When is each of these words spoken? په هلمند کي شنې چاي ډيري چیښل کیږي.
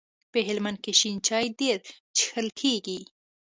په 0.31 0.39
هلمند 0.47 0.77
کي 0.83 0.91
شنې 0.99 1.19
چاي 1.27 1.45
ډيري 1.59 1.85
چیښل 2.17 2.47
کیږي. 2.59 2.99